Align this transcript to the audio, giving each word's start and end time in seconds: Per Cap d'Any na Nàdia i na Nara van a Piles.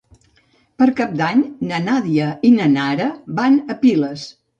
Per 0.77 0.85
Cap 0.99 1.11
d'Any 1.19 1.43
na 1.71 1.81
Nàdia 1.87 2.29
i 2.49 2.51
na 2.55 2.71
Nara 2.77 3.07
van 3.41 3.61
a 3.75 3.77
Piles. 3.85 4.25